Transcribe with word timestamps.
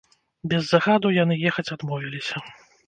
Без 0.53 0.63
загаду 0.71 1.13
яны 1.23 1.39
ехаць 1.51 1.69
адмовіліся. 1.77 2.35